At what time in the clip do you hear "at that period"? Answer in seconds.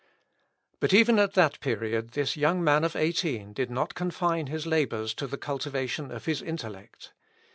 1.19-2.13